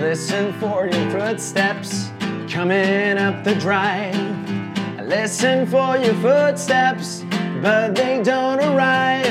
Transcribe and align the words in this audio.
listen 0.00 0.50
for 0.54 0.86
your 0.86 1.10
footsteps 1.10 2.10
coming 2.48 3.18
up 3.18 3.44
the 3.44 3.54
drive. 3.56 4.14
I 4.98 5.02
listen 5.02 5.66
for 5.66 5.98
your 5.98 6.14
footsteps, 6.14 7.22
but 7.60 7.94
they 7.94 8.22
don't 8.22 8.60
arrive. 8.60 9.26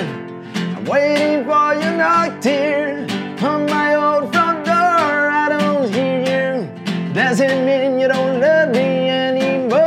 I'm 0.78 0.86
waiting 0.86 1.44
for 1.44 1.74
your 1.74 1.98
knock, 1.98 2.40
dear, 2.40 3.08
on 3.42 3.66
my 3.66 3.96
old 3.96 4.32
front 4.32 4.64
door. 4.64 4.76
I 4.76 5.48
don't 5.50 5.92
hear 5.92 6.20
you. 6.20 7.14
Doesn't 7.14 7.66
mean 7.66 8.00
you 8.00 8.08
don't 8.08 8.40
love 8.40 8.70
me 8.70 9.10
anymore. 9.10 9.80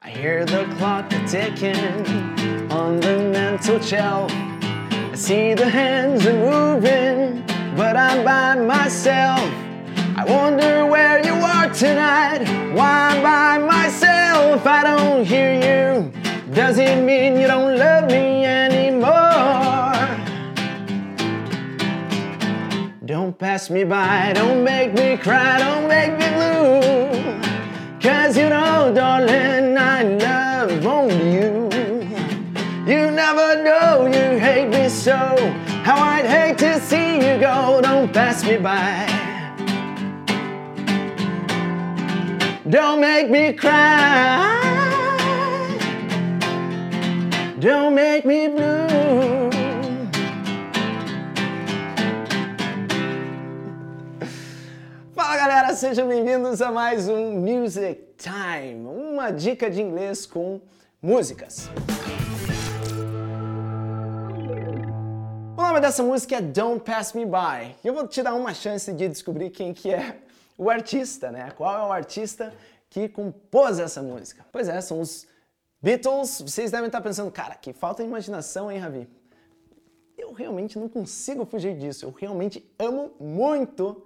I 0.00 0.08
hear 0.08 0.46
the 0.46 0.64
clock 0.78 1.10
ticking 1.28 2.70
on 2.70 2.98
the 3.00 3.30
mantel 3.30 3.78
shelf. 3.78 4.32
I 5.12 5.14
see 5.14 5.52
the 5.52 5.68
hands 5.68 6.26
are 6.26 6.32
moving, 6.32 7.44
but 7.76 7.98
I'm 7.98 8.24
by 8.24 8.54
myself. 8.54 9.40
I 10.16 10.24
wonder 10.26 10.86
where 10.86 11.22
you 11.22 11.34
are 11.34 11.68
tonight. 11.68 12.44
Why 12.74 13.10
I'm 13.10 13.22
by 13.22 13.58
myself? 13.58 14.66
I 14.66 14.82
don't 14.84 15.26
hear 15.26 15.52
you. 15.52 16.10
Does 16.54 16.78
it 16.78 17.04
mean 17.04 17.38
you 17.38 17.46
don't 17.46 17.76
love 17.76 18.06
me 18.06 18.46
anymore? 18.46 19.12
Don't 23.04 23.38
pass 23.38 23.68
me 23.68 23.84
by, 23.84 24.32
don't 24.34 24.64
make 24.64 24.94
me 24.94 25.18
cry, 25.18 25.58
don't 25.58 25.88
make 25.88 26.12
me 26.12 26.28
blue. 26.38 27.42
Cause 28.00 28.38
you 28.38 28.48
know, 28.48 28.61
pass 38.12 38.44
me 38.44 38.58
by. 38.58 39.06
Don't 42.68 43.00
make 43.00 43.30
me 43.30 43.52
cry. 43.54 44.60
Don't 47.58 47.94
make 47.94 48.24
me 48.26 48.48
blue. 48.48 49.50
Fala 55.14 55.36
galera, 55.36 55.74
sejam 55.74 56.08
bem-vindos 56.08 56.60
a 56.60 56.70
mais 56.70 57.08
um 57.08 57.38
Music 57.40 58.14
Time, 58.18 58.86
uma 58.86 59.30
dica 59.30 59.70
de 59.70 59.80
inglês 59.80 60.26
com 60.26 60.60
músicas. 61.00 61.70
Nome 65.72 65.80
dessa 65.80 66.02
música 66.02 66.36
é 66.36 66.40
Don't 66.42 66.84
Pass 66.84 67.14
Me 67.14 67.24
By. 67.24 67.74
E 67.82 67.88
eu 67.88 67.94
vou 67.94 68.06
te 68.06 68.22
dar 68.22 68.34
uma 68.34 68.52
chance 68.52 68.92
de 68.92 69.08
descobrir 69.08 69.48
quem 69.48 69.72
que 69.72 69.90
é 69.90 70.18
o 70.58 70.68
artista, 70.68 71.30
né? 71.30 71.50
Qual 71.52 71.74
é 71.74 71.88
o 71.88 71.90
artista 71.90 72.52
que 72.90 73.08
compôs 73.08 73.78
essa 73.78 74.02
música? 74.02 74.44
Pois 74.52 74.68
é, 74.68 74.78
são 74.82 75.00
os 75.00 75.26
Beatles. 75.80 76.42
Vocês 76.42 76.70
devem 76.70 76.88
estar 76.88 77.00
pensando, 77.00 77.30
cara, 77.30 77.54
que 77.54 77.72
falta 77.72 78.02
de 78.02 78.08
imaginação, 78.10 78.70
hein, 78.70 78.80
Ravi? 78.80 79.08
Eu 80.18 80.34
realmente 80.34 80.78
não 80.78 80.90
consigo 80.90 81.46
fugir 81.46 81.74
disso. 81.78 82.04
Eu 82.04 82.10
realmente 82.10 82.70
amo 82.78 83.10
muito 83.18 84.04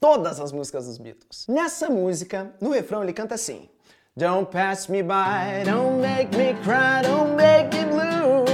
todas 0.00 0.40
as 0.40 0.50
músicas 0.50 0.86
dos 0.86 0.98
Beatles. 0.98 1.46
Nessa 1.46 1.88
música, 1.88 2.52
no 2.60 2.70
refrão 2.70 3.04
ele 3.04 3.12
canta 3.12 3.36
assim: 3.36 3.68
Don't 4.16 4.50
pass 4.50 4.88
me 4.88 5.00
by, 5.00 5.62
don't 5.64 6.00
make 6.00 6.36
me 6.36 6.54
cry, 6.64 7.02
don't 7.04 7.36
make 7.36 7.72
me 7.72 7.84
blue. 7.84 8.45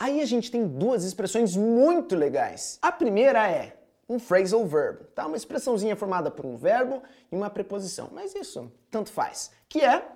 Aí 0.00 0.22
a 0.22 0.24
gente 0.24 0.50
tem 0.50 0.66
duas 0.66 1.04
expressões 1.04 1.54
muito 1.54 2.16
legais. 2.16 2.78
A 2.80 2.90
primeira 2.90 3.50
é 3.50 3.76
um 4.08 4.18
phrasal 4.18 4.66
verb, 4.66 5.04
tá? 5.14 5.26
Uma 5.26 5.36
expressãozinha 5.36 5.94
formada 5.94 6.30
por 6.30 6.46
um 6.46 6.56
verbo 6.56 7.02
e 7.30 7.36
uma 7.36 7.50
preposição. 7.50 8.08
Mas 8.10 8.34
isso 8.34 8.72
tanto 8.90 9.12
faz. 9.12 9.50
Que 9.68 9.82
é 9.84 10.08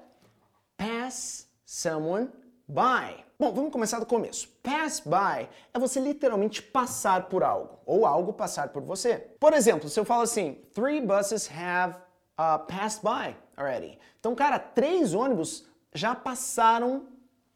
pass 0.79 1.47
someone 1.67 2.31
by. 2.67 3.23
Bom, 3.39 3.53
vamos 3.53 3.71
começar 3.71 3.99
do 3.99 4.07
começo. 4.07 4.49
Pass 4.63 5.01
by 5.01 5.49
é 5.75 5.79
você 5.79 6.01
literalmente 6.01 6.63
passar 6.63 7.29
por 7.29 7.43
algo, 7.43 7.79
ou 7.85 8.07
algo 8.07 8.33
passar 8.33 8.71
por 8.71 8.83
você. 8.83 9.19
Por 9.39 9.53
exemplo, 9.53 9.91
se 9.91 10.01
eu 10.01 10.05
falo 10.07 10.23
assim, 10.23 10.63
three 10.73 11.03
buses 11.03 11.51
have 11.51 11.97
uh, 12.39 12.65
passed 12.67 13.03
by 13.03 13.37
already. 13.55 13.99
Então, 14.19 14.35
cara, 14.35 14.59
três 14.59 15.13
ônibus 15.13 15.67
já 15.93 16.15
passaram 16.15 17.07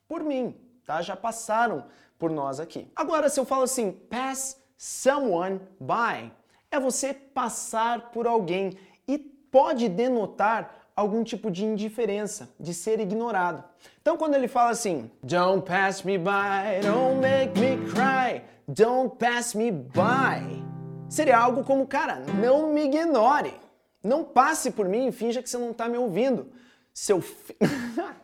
por 0.07 0.23
mim, 0.23 0.55
tá? 0.89 1.03
Já 1.03 1.15
passaram 1.15 1.85
por 2.19 2.31
nós 2.31 2.59
aqui. 2.59 2.91
Agora, 2.97 3.29
se 3.29 3.39
eu 3.39 3.45
falo 3.45 3.65
assim, 3.65 3.93
pass 3.93 4.59
someone 4.75 5.61
by, 5.79 6.33
é 6.71 6.81
você 6.81 7.13
passar 7.13 8.11
por 8.11 8.27
alguém 8.27 8.79
e 9.07 9.19
pode 9.19 9.87
denotar 9.87 10.89
algum 10.97 11.23
tipo 11.23 11.51
de 11.51 11.65
indiferença, 11.65 12.49
de 12.59 12.73
ser 12.73 13.01
ignorado. 13.01 13.63
Então, 14.01 14.17
quando 14.17 14.35
ele 14.35 14.49
fala 14.49 14.71
assim, 14.71 15.11
Don't 15.23 15.65
pass 15.65 16.03
me 16.03 16.17
by, 16.17 16.81
don't 16.83 17.21
make 17.21 17.61
me 17.61 17.77
cry, 17.91 18.43
don't 18.67 19.15
pass 19.17 19.55
me 19.55 19.71
by, 19.71 20.65
seria 21.09 21.39
algo 21.39 21.63
como, 21.65 21.87
cara, 21.87 22.17
não 22.41 22.73
me 22.73 22.87
ignore, 22.87 23.55
não 24.03 24.25
passe 24.25 24.71
por 24.71 24.89
mim 24.89 25.09
e 25.09 25.13
finja 25.13 25.43
que 25.43 25.51
você 25.51 25.59
não 25.59 25.71
está 25.71 25.87
me 25.87 25.99
ouvindo. 25.99 26.51
Seu 26.95 27.21
fi... 27.21 27.55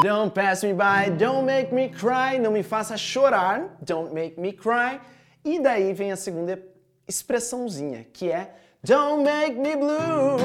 Don't 0.00 0.32
pass 0.32 0.62
me 0.64 0.72
by, 0.72 1.10
don't 1.10 1.44
make 1.44 1.72
me 1.72 1.88
cry, 1.88 2.38
não 2.38 2.50
me 2.50 2.62
faça 2.62 2.96
chorar, 2.96 3.76
don't 3.82 4.14
make 4.14 4.40
me 4.40 4.52
cry. 4.52 5.00
E 5.44 5.60
daí 5.60 5.92
vem 5.92 6.12
a 6.12 6.16
segunda 6.16 6.62
expressãozinha, 7.06 8.06
que 8.12 8.30
é 8.30 8.54
Don't 8.82 9.22
make 9.22 9.56
me 9.58 9.76
blue. 9.76 10.38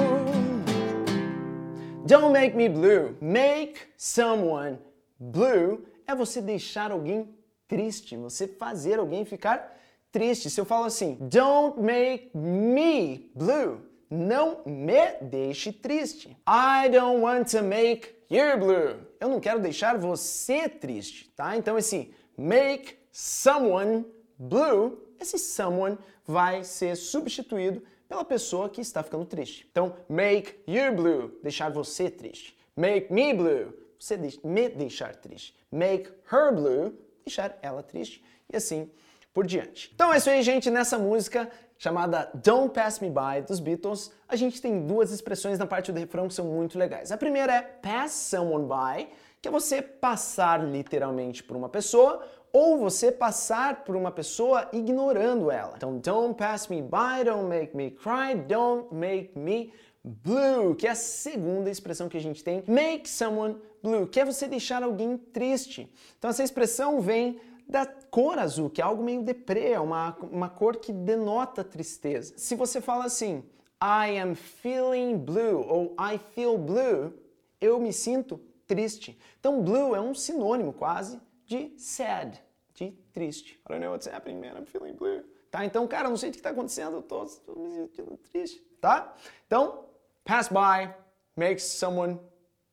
Don't 2.06 2.32
make 2.32 2.56
me 2.56 2.70
blue. 2.70 3.16
Make 3.20 3.80
someone 3.98 4.78
blue 5.20 5.84
é 6.06 6.14
você 6.14 6.42
deixar 6.42 6.92
alguém 6.92 7.34
triste, 7.68 8.16
você 8.16 8.48
fazer 8.48 9.00
alguém 9.00 9.26
ficar 9.26 9.76
triste. 10.12 10.50
Se 10.50 10.60
eu 10.60 10.66
falo 10.66 10.86
assim, 10.86 11.18
don't 11.20 11.82
make 11.82 12.30
me 12.36 13.32
blue, 13.36 13.82
não 14.10 14.62
me 14.66 15.14
deixe 15.22 15.72
triste. 15.72 16.38
I 16.48 16.90
don't 16.90 17.22
want 17.22 17.52
to 17.52 17.64
make 17.64 18.16
you 18.30 18.58
blue. 18.58 19.00
Eu 19.20 19.30
não 19.30 19.40
quero 19.40 19.60
deixar 19.60 19.98
você 19.98 20.70
triste, 20.70 21.30
tá? 21.36 21.56
Então 21.58 21.78
esse 21.78 22.14
make 22.38 22.98
someone 23.12 24.06
blue, 24.38 25.02
esse 25.20 25.38
someone 25.38 25.98
vai 26.26 26.64
ser 26.64 26.96
substituído 26.96 27.82
pela 28.08 28.24
pessoa 28.24 28.70
que 28.70 28.82
está 28.82 29.04
ficando 29.04 29.26
triste. 29.26 29.68
Então, 29.72 29.96
make 30.08 30.60
you 30.68 30.94
blue, 30.96 31.38
deixar 31.44 31.70
você 31.70 32.10
triste. 32.10 32.58
Make 32.76 33.12
me 33.12 33.34
blue, 33.34 33.74
você 34.00 34.16
de 34.16 34.40
me 34.44 34.70
deixar 34.70 35.16
triste. 35.16 35.56
Make 35.72 36.10
her 36.32 36.54
blue, 36.54 36.94
deixar 37.26 37.58
ela 37.62 37.84
triste. 37.84 38.24
E 38.52 38.56
assim 38.56 38.90
por 39.34 39.46
diante. 39.46 39.92
Então 39.94 40.12
é 40.12 40.18
isso 40.18 40.30
aí, 40.30 40.42
gente. 40.42 40.70
Nessa 40.70 40.98
música 40.98 41.52
chamada 41.78 42.30
Don't 42.34 42.74
Pass 42.74 43.00
Me 43.00 43.10
By 43.10 43.42
dos 43.48 43.60
Beatles, 43.60 44.12
a 44.28 44.36
gente 44.36 44.62
tem 44.62 44.86
duas 44.86 45.12
expressões 45.12 45.60
na 45.60 45.66
parte 45.66 45.92
do 45.92 46.00
refrão 46.00 46.28
que 46.28 46.34
são 46.34 46.46
muito 46.46 46.78
legais. 46.78 47.12
A 47.12 47.18
primeira 47.18 47.54
é 47.54 47.62
pass 47.62 48.12
someone 48.12 48.66
by, 48.68 49.08
que 49.42 49.48
é 49.48 49.52
você 49.52 49.82
passar 49.82 50.64
literalmente 50.64 51.44
por 51.44 51.56
uma 51.56 51.70
pessoa 51.70 52.26
ou 52.52 52.80
você 52.80 53.12
passar 53.12 53.84
por 53.84 53.96
uma 53.96 54.12
pessoa 54.12 54.68
ignorando 54.74 55.52
ela. 55.52 55.74
Então, 55.76 56.00
don't 56.00 56.36
pass 56.36 56.68
me 56.68 56.82
by, 56.82 57.24
don't 57.24 57.46
make 57.46 57.76
me 57.76 57.92
cry, 57.92 58.36
don't 58.48 58.94
make 58.94 59.38
me 59.38 59.72
blue, 60.04 60.74
que 60.76 60.88
é 60.88 60.92
a 60.92 60.96
segunda 60.96 61.70
expressão 61.70 62.08
que 62.10 62.18
a 62.18 62.22
gente 62.22 62.44
tem. 62.44 62.64
Make 62.68 63.08
someone 63.10 63.58
blue, 63.84 64.08
que 64.08 64.20
é 64.20 64.26
você 64.26 64.48
deixar 64.48 64.82
alguém 64.82 65.18
triste. 65.18 65.92
Então, 66.18 66.30
essa 66.30 66.44
expressão 66.44 67.02
vem 67.02 67.40
da 67.68 67.86
cor 67.86 68.40
azul, 68.40 68.70
que 68.70 68.82
é 68.82 68.84
algo 68.84 69.04
meio 69.04 69.22
deprê, 69.22 69.72
é 69.72 69.80
uma, 69.80 70.16
uma 70.22 70.50
cor 70.50 70.78
que 70.78 70.94
denota 70.94 71.64
tristeza. 71.64 72.34
Se 72.38 72.56
você 72.56 72.80
fala 72.80 73.06
assim, 73.06 73.44
I 73.82 74.18
am 74.20 74.36
feeling 74.36 75.18
blue 75.18 75.66
ou 75.68 75.96
I 76.00 76.18
feel 76.18 76.58
blue, 76.58 77.14
eu 77.60 77.80
me 77.80 77.92
sinto 77.92 78.40
triste. 78.66 79.20
Então, 79.40 79.62
blue 79.62 79.96
é 79.96 80.02
um 80.02 80.14
sinônimo 80.14 80.74
quase 80.74 81.20
de 81.46 81.74
sad, 81.78 82.42
de 82.74 82.92
triste. 83.14 83.54
I 83.66 83.70
don't 83.70 83.82
know 83.82 83.92
what's 83.92 84.08
happening, 84.08 84.40
man. 84.40 84.60
I'm 84.60 84.66
feeling 84.66 84.94
blue. 84.94 85.24
Tá? 85.52 85.66
Então, 85.66 85.88
cara, 85.88 86.10
não 86.10 86.18
sei 86.18 86.30
o 86.30 86.32
que 86.32 86.40
está 86.40 86.50
acontecendo, 86.50 86.98
eu 86.98 87.02
tô, 87.02 87.26
tô 87.26 87.56
me 87.56 87.70
sentindo 87.72 88.18
triste, 88.18 88.60
tá? 88.82 89.16
Então, 89.46 89.86
pass 90.26 90.50
by 90.50 90.94
makes 91.36 91.64
someone 91.64 92.20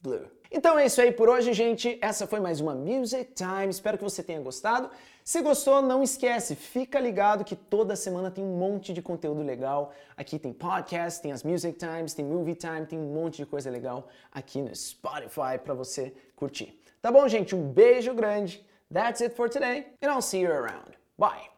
blue. 0.05 0.31
Então 0.53 0.79
é 0.79 0.87
isso 0.87 1.01
aí 1.01 1.11
por 1.11 1.29
hoje, 1.29 1.53
gente. 1.53 1.99
Essa 2.01 2.27
foi 2.27 2.39
mais 2.39 2.61
uma 2.61 2.75
Music 2.75 3.33
Time. 3.35 3.71
Espero 3.71 3.99
que 3.99 4.05
você 4.05 4.23
tenha 4.23 4.41
gostado. 4.41 4.89
Se 5.25 5.41
gostou, 5.41 5.81
não 5.81 6.03
esquece, 6.03 6.55
fica 6.55 7.01
ligado 7.01 7.45
que 7.45 7.57
toda 7.57 7.97
semana 7.97 8.31
tem 8.31 8.45
um 8.45 8.57
monte 8.59 8.93
de 8.93 9.01
conteúdo 9.01 9.43
legal. 9.43 9.93
Aqui 10.17 10.39
tem 10.39 10.53
podcast, 10.53 11.23
tem 11.23 11.33
as 11.33 11.43
Music 11.43 11.77
Times, 11.79 12.13
tem 12.13 12.25
Movie 12.25 12.55
Time, 12.55 12.87
tem 12.87 12.99
um 12.99 13.13
monte 13.13 13.39
de 13.39 13.47
coisa 13.47 13.71
legal 13.71 14.07
aqui 14.31 14.61
no 14.61 14.77
Spotify 14.77 15.59
para 15.65 15.73
você 15.73 16.15
curtir. 16.37 16.79
Tá 17.01 17.11
bom, 17.11 17.27
gente? 17.27 17.57
Um 17.57 17.73
beijo 17.73 18.15
grande. 18.15 18.65
That's 18.93 19.23
it 19.23 19.35
for 19.35 19.49
today, 19.49 19.87
and 20.03 20.13
I'll 20.13 20.23
see 20.23 20.43
you 20.43 20.53
around. 20.53 20.93
Bye! 21.19 21.54